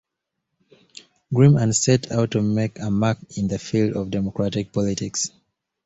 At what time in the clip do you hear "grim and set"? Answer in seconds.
1.31-2.11